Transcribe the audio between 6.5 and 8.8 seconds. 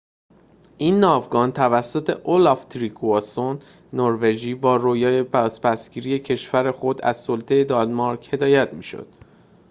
خود از سلطه دانمارک هدایت